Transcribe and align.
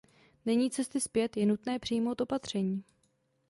Není 0.45 0.69
cesty 0.71 1.01
zpět, 1.01 1.37
je 1.37 1.45
nutné 1.45 1.79
přijmout 1.79 2.21
opatření. 2.21 2.83